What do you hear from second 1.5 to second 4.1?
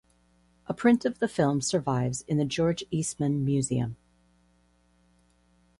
survives in the George Eastman Museum.